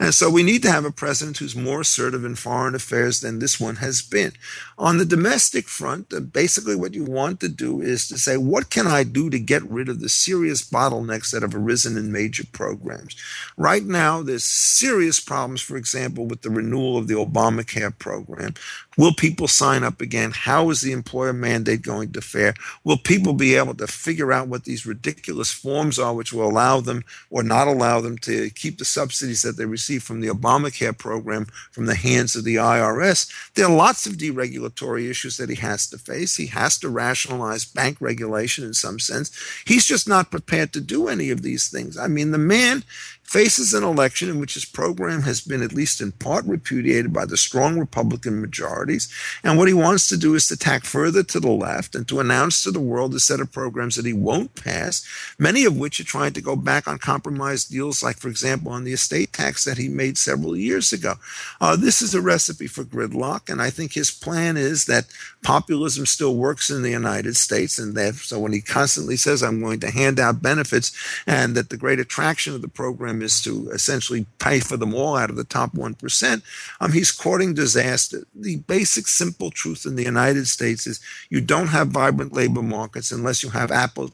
And 0.00 0.14
so 0.14 0.30
we 0.30 0.42
need 0.42 0.62
to 0.62 0.72
have 0.72 0.86
a 0.86 0.90
president 0.90 1.36
who's 1.36 1.54
more 1.54 1.65
assertive 1.68 2.24
in 2.24 2.34
foreign 2.34 2.74
affairs 2.74 3.20
than 3.20 3.38
this 3.38 3.60
one 3.60 3.76
has 3.76 4.02
been. 4.02 4.32
On 4.78 4.98
the 4.98 5.04
domestic 5.04 5.68
front, 5.68 6.12
basically 6.32 6.76
what 6.76 6.94
you 6.94 7.04
want 7.04 7.40
to 7.40 7.48
do 7.48 7.80
is 7.80 8.08
to 8.08 8.18
say, 8.18 8.36
what 8.36 8.70
can 8.70 8.86
I 8.86 9.04
do 9.04 9.30
to 9.30 9.38
get 9.38 9.62
rid 9.70 9.88
of 9.88 10.00
the 10.00 10.08
serious 10.08 10.68
bottlenecks 10.68 11.30
that 11.30 11.42
have 11.42 11.54
arisen 11.54 11.96
in 11.96 12.12
major 12.12 12.44
programs? 12.52 13.16
Right 13.56 13.84
now, 13.84 14.22
there's 14.22 14.44
serious 14.44 15.20
problems, 15.20 15.60
for 15.60 15.76
example, 15.76 16.26
with 16.26 16.42
the 16.42 16.50
renewal 16.50 16.96
of 16.96 17.08
the 17.08 17.14
Obamacare 17.14 17.98
program. 17.98 18.54
Will 18.96 19.12
people 19.12 19.48
sign 19.48 19.84
up 19.84 20.00
again? 20.00 20.32
How 20.34 20.70
is 20.70 20.80
the 20.80 20.92
employer 20.92 21.32
mandate 21.32 21.82
going 21.82 22.12
to 22.12 22.20
fare? 22.20 22.54
Will 22.82 22.96
people 22.96 23.34
be 23.34 23.54
able 23.54 23.74
to 23.74 23.86
figure 23.86 24.32
out 24.32 24.48
what 24.48 24.64
these 24.64 24.86
ridiculous 24.86 25.52
forms 25.52 25.98
are, 25.98 26.14
which 26.14 26.32
will 26.32 26.48
allow 26.48 26.80
them 26.80 27.04
or 27.28 27.42
not 27.42 27.68
allow 27.68 28.00
them 28.00 28.16
to 28.18 28.48
keep 28.50 28.78
the 28.78 28.84
subsidies 28.84 29.42
that 29.42 29.56
they 29.56 29.66
receive 29.66 30.02
from 30.02 30.20
the 30.20 30.28
Obamacare 30.28 30.96
program 30.96 31.46
from 31.70 31.86
the 31.86 31.94
hands 31.94 32.36
of 32.36 32.44
the 32.44 32.56
IRS? 32.56 33.30
There 33.54 33.66
are 33.66 33.74
lots 33.74 34.06
of 34.06 34.14
deregulatory 34.14 35.08
issues 35.10 35.36
that 35.36 35.50
he 35.50 35.56
has 35.56 35.86
to 35.88 35.98
face. 35.98 36.36
He 36.36 36.46
has 36.46 36.78
to 36.78 36.88
rationalize 36.88 37.64
bank 37.64 37.98
regulation 38.00 38.64
in 38.64 38.74
some 38.74 38.98
sense. 38.98 39.30
He's 39.66 39.84
just 39.84 40.08
not 40.08 40.30
prepared 40.30 40.72
to 40.72 40.80
do 40.80 41.08
any 41.08 41.30
of 41.30 41.42
these 41.42 41.68
things. 41.68 41.98
I 41.98 42.08
mean, 42.08 42.30
the 42.30 42.38
man 42.38 42.84
faces 43.26 43.74
an 43.74 43.82
election 43.82 44.28
in 44.28 44.38
which 44.38 44.54
his 44.54 44.64
program 44.64 45.22
has 45.22 45.40
been 45.40 45.60
at 45.60 45.72
least 45.72 46.00
in 46.00 46.12
part 46.12 46.44
repudiated 46.44 47.12
by 47.12 47.24
the 47.24 47.36
strong 47.36 47.76
Republican 47.78 48.40
majorities. 48.40 49.12
And 49.42 49.58
what 49.58 49.66
he 49.66 49.74
wants 49.74 50.08
to 50.08 50.16
do 50.16 50.34
is 50.36 50.46
to 50.48 50.56
tack 50.56 50.84
further 50.84 51.24
to 51.24 51.40
the 51.40 51.50
left 51.50 51.96
and 51.96 52.06
to 52.08 52.20
announce 52.20 52.62
to 52.62 52.70
the 52.70 52.80
world 52.80 53.14
a 53.14 53.20
set 53.20 53.40
of 53.40 53.52
programs 53.52 53.96
that 53.96 54.06
he 54.06 54.12
won't 54.12 54.54
pass, 54.54 55.04
many 55.38 55.64
of 55.64 55.76
which 55.76 55.98
are 55.98 56.04
trying 56.04 56.34
to 56.34 56.40
go 56.40 56.54
back 56.54 56.86
on 56.86 56.98
compromise 56.98 57.64
deals, 57.64 58.02
like, 58.02 58.16
for 58.16 58.28
example, 58.28 58.70
on 58.70 58.84
the 58.84 58.92
estate 58.92 59.32
tax 59.32 59.64
that 59.64 59.78
he 59.78 59.88
made 59.88 60.16
several 60.16 60.56
years 60.56 60.92
ago. 60.92 61.14
Uh, 61.60 61.76
this 61.76 62.02
is 62.02 62.14
a 62.14 62.20
recipe 62.20 62.66
for 62.66 62.84
gridlock. 62.84 63.48
And 63.50 63.60
I 63.62 63.70
think 63.70 63.92
his 63.92 64.10
plan 64.10 64.56
is 64.56 64.86
that 64.86 65.06
populism 65.42 66.06
still 66.06 66.36
works 66.36 66.70
in 66.70 66.82
the 66.82 66.90
United 66.90 67.36
States. 67.36 67.78
And 67.78 67.94
that, 67.94 68.14
so 68.14 68.38
when 68.38 68.52
he 68.52 68.60
constantly 68.60 69.16
says, 69.16 69.42
I'm 69.42 69.60
going 69.60 69.80
to 69.80 69.90
hand 69.90 70.18
out 70.20 70.42
benefits, 70.42 70.92
and 71.26 71.54
that 71.54 71.70
the 71.70 71.76
great 71.76 72.00
attraction 72.00 72.54
of 72.54 72.62
the 72.62 72.68
program 72.68 73.22
is 73.22 73.42
to 73.42 73.70
essentially 73.70 74.26
pay 74.38 74.60
for 74.60 74.76
them 74.76 74.94
all 74.94 75.16
out 75.16 75.30
of 75.30 75.36
the 75.36 75.44
top 75.44 75.72
1%, 75.72 76.42
um, 76.80 76.92
he's 76.92 77.12
courting 77.12 77.54
disaster. 77.54 78.26
The 78.34 78.56
basic, 78.56 79.06
simple 79.06 79.50
truth 79.50 79.86
in 79.86 79.96
the 79.96 80.04
United 80.04 80.46
States 80.46 80.86
is 80.86 81.00
you 81.30 81.40
don't 81.40 81.68
have 81.68 81.88
vibrant 81.88 82.32
labor 82.32 82.62
markets 82.62 83.12
unless 83.12 83.42
you 83.42 83.50
have 83.50 83.70
Apple 83.70 84.10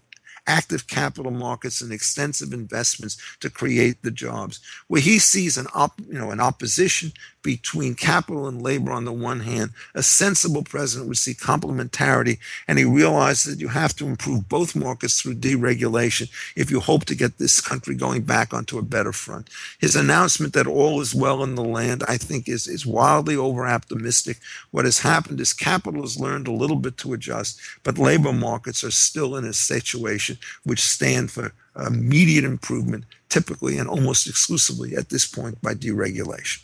active 0.46 0.86
capital 0.86 1.30
markets 1.30 1.80
and 1.80 1.92
extensive 1.92 2.52
investments 2.52 3.16
to 3.40 3.50
create 3.50 4.02
the 4.02 4.10
jobs. 4.10 4.60
Where 4.88 5.00
he 5.00 5.18
sees 5.18 5.56
an 5.56 5.66
op, 5.74 6.00
you 6.00 6.18
know, 6.18 6.30
an 6.30 6.40
opposition 6.40 7.12
between 7.42 7.94
capital 7.94 8.46
and 8.46 8.62
labor 8.62 8.92
on 8.92 9.04
the 9.04 9.12
one 9.12 9.40
hand, 9.40 9.70
a 9.94 10.02
sensible 10.02 10.62
president 10.62 11.08
would 11.08 11.18
see 11.18 11.34
complementarity, 11.34 12.38
and 12.68 12.78
he 12.78 12.84
realizes 12.84 13.52
that 13.52 13.60
you 13.60 13.68
have 13.68 13.94
to 13.96 14.06
improve 14.06 14.48
both 14.48 14.76
markets 14.76 15.20
through 15.20 15.34
deregulation 15.34 16.30
if 16.56 16.70
you 16.70 16.80
hope 16.80 17.04
to 17.06 17.14
get 17.14 17.38
this 17.38 17.60
country 17.60 17.94
going 17.94 18.22
back 18.22 18.54
onto 18.54 18.78
a 18.78 18.82
better 18.82 19.12
front. 19.12 19.48
His 19.80 19.96
announcement 19.96 20.52
that 20.54 20.66
all 20.66 21.00
is 21.00 21.14
well 21.14 21.42
in 21.42 21.54
the 21.54 21.64
land, 21.64 22.04
I 22.08 22.16
think, 22.16 22.48
is, 22.48 22.66
is 22.66 22.86
wildly 22.86 23.36
over 23.36 23.66
optimistic. 23.66 24.38
What 24.70 24.84
has 24.84 25.00
happened 25.00 25.40
is 25.40 25.52
capital 25.52 26.02
has 26.02 26.20
learned 26.20 26.48
a 26.48 26.52
little 26.52 26.76
bit 26.76 26.96
to 26.98 27.12
adjust, 27.12 27.60
but 27.82 27.98
labor 27.98 28.32
markets 28.32 28.84
are 28.84 28.90
still 28.90 29.36
in 29.36 29.44
a 29.44 29.52
situation 29.52 30.38
which 30.64 30.80
stand 30.80 31.30
for 31.30 31.52
uh, 31.74 31.86
immediate 31.86 32.44
improvement, 32.44 33.04
typically 33.28 33.78
and 33.78 33.88
almost 33.88 34.28
exclusively 34.28 34.94
at 34.94 35.08
this 35.08 35.26
point 35.26 35.60
by 35.62 35.74
deregulation. 35.74 36.62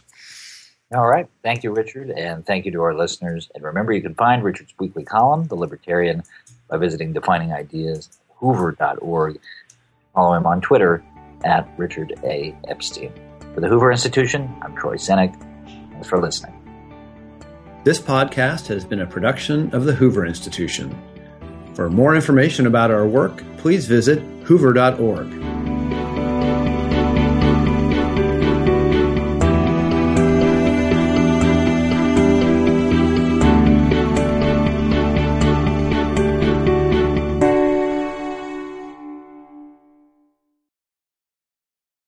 All 0.94 1.06
right. 1.06 1.28
Thank 1.42 1.64
you, 1.64 1.72
Richard, 1.72 2.10
and 2.10 2.46
thank 2.46 2.64
you 2.64 2.72
to 2.72 2.80
our 2.80 2.94
listeners. 2.94 3.50
And 3.54 3.62
remember, 3.62 3.92
you 3.92 4.00
can 4.00 4.14
find 4.14 4.42
Richard's 4.42 4.72
weekly 4.78 5.04
column, 5.04 5.44
The 5.44 5.54
Libertarian, 5.54 6.22
by 6.68 6.78
visiting 6.78 7.12
definingideas.hoover.org. 7.12 9.40
Follow 10.14 10.34
him 10.34 10.46
on 10.46 10.62
Twitter 10.62 11.04
at 11.44 11.68
Richard 11.76 12.14
A. 12.24 12.56
Epstein. 12.68 13.12
For 13.54 13.60
the 13.60 13.68
Hoover 13.68 13.92
Institution, 13.92 14.50
I'm 14.62 14.74
Troy 14.76 14.94
Senik. 14.94 15.38
Thanks 15.92 16.08
for 16.08 16.18
listening. 16.18 16.54
This 17.84 18.00
podcast 18.00 18.66
has 18.68 18.82
been 18.84 19.00
a 19.00 19.06
production 19.06 19.74
of 19.74 19.84
the 19.84 19.92
Hoover 19.92 20.24
Institution. 20.24 20.96
For 21.74 21.90
more 21.90 22.14
information 22.14 22.66
about 22.66 22.90
our 22.90 23.06
work, 23.06 23.42
please 23.58 23.86
visit 23.86 24.20
hoover.org. 24.44 25.28